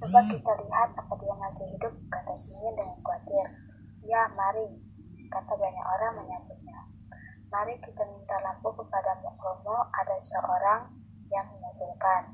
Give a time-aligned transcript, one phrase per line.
[0.00, 3.44] Coba kita lihat apa dia masih hidup, kata Simin dengan khawatir.
[4.00, 4.64] Ya, mari,
[5.28, 6.88] kata banyak orang menyambutnya.
[7.52, 10.88] Mari kita minta lampu kepada Mokromo, ada seorang
[11.28, 12.32] yang mengusulkan.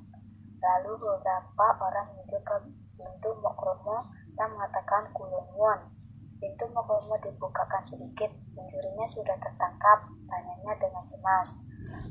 [0.63, 2.57] Lalu beberapa orang menuju ke
[3.03, 5.91] pintu Mokromo dan mengatakan kulunwon.
[6.39, 11.59] Pintu Mokromo dibukakan sedikit, pencurinya sudah tertangkap, tanyanya dengan cemas.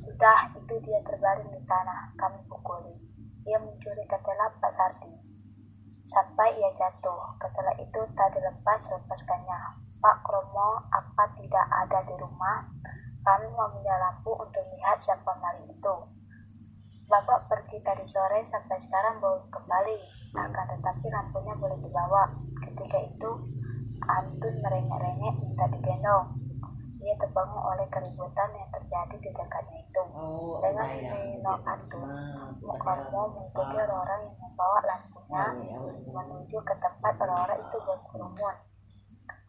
[0.03, 2.99] Sudah, itu dia terbaring di tanah, kami pukuli.
[3.47, 5.14] Ia mencuri ketela Pak Sardi.
[6.05, 9.81] Sampai ia jatuh, ketela itu tak dilepas lepaskannya.
[9.98, 12.61] Pak Kromo, apa tidak ada di rumah?
[13.25, 15.95] Kami mau minta lampu untuk lihat siapa maling itu.
[17.09, 19.97] Bapak pergi tadi sore sampai sekarang belum kembali,
[20.38, 22.30] akan tetapi lampunya boleh dibawa.
[22.61, 23.31] Ketika itu,
[24.05, 26.38] Antun merengek-rengek minta digendong.
[27.02, 30.02] Ia terbangun oleh keributan yang terjadi di dekatnya itu.
[30.13, 32.45] Oh, Dengan Nino iya, Antun, iya.
[32.61, 34.80] Mukarmo mengikuti orang-orang yang membawa
[35.29, 38.55] lampunya menuju ke tempat orang-orang itu berkerumun.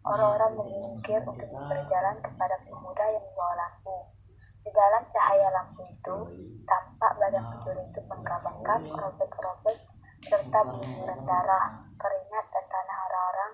[0.06, 3.97] Orang-orang menyingkir untuk berjalan kepada pemuda yang membawa lampu.
[4.62, 6.17] Di dalam cahaya lampu itu,
[6.67, 9.78] tampak badan pencuri itu bengkak-bengkak, robek-robek,
[10.27, 13.53] serta berlumuran darah, keringat, dan tanah orang-orang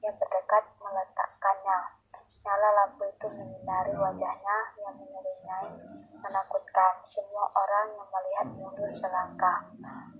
[0.00, 1.78] yang berdekat meletakkannya.
[2.46, 5.70] Nyala lampu itu menyinari wajahnya yang menyeringai,
[6.24, 6.94] menakutkan.
[7.04, 9.75] Semua orang yang melihat mundur selangkah.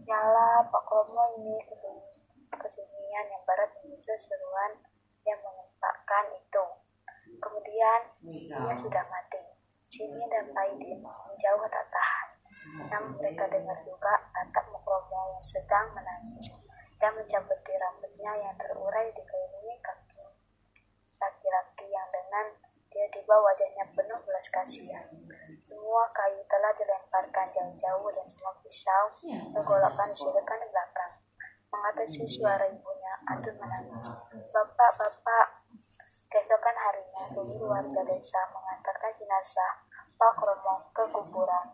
[0.06, 2.14] Nyala Pak Kromo ini kesunyi-
[2.54, 4.78] kesunyian yang berat menyusul seruan
[5.26, 6.64] yang mengempakkan itu.
[7.42, 9.42] Kemudian ia sudah mati.
[9.90, 12.28] Sini dan Paidin menjauh tak tahan.
[12.86, 16.54] Namun mereka dengar juga tatap Mukromo yang sedang menangis
[17.02, 20.22] dan mencabuti rambutnya yang terurai dikelilingi kaki
[21.18, 22.46] laki-laki yang dengan
[22.94, 25.06] tiba-tiba wajahnya penuh belas kasihan.
[25.96, 29.16] Semua kayu telah dilemparkan jauh-jauh dan semua pisau
[29.56, 31.12] menggolokkan disediakan di belakang.
[31.72, 34.12] Mengatasi suara ibunya, Adun menangis.
[34.52, 35.64] Bapak, bapak.
[36.28, 39.88] Keesokan harinya, seluruh warga desa mengantarkan jenazah
[40.20, 41.64] Pak Romo ke kuburan.